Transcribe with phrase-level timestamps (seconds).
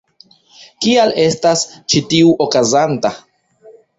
[0.85, 1.61] Kial estas
[1.93, 3.15] ĉi tiu okazanta?